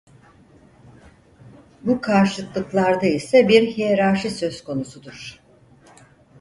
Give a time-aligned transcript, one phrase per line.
[1.81, 5.39] Bu karşıtlıklarda ise bir hiyerarşi söz konusudur.